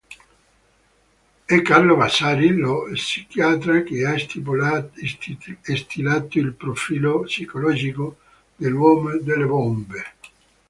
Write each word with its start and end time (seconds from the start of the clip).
È 1.45 1.61
Carlo 1.61 1.93
Vasari, 1.95 2.49
lo 2.55 2.89
psichiatra 2.91 3.83
che 3.83 4.03
ha 4.03 4.15
stilato 4.17 6.39
il 6.39 6.53
profilo 6.55 7.19
psicologico 7.19 8.17
dell'uomo 8.55 9.15
delle 9.19 9.45
bombe. 9.45 10.03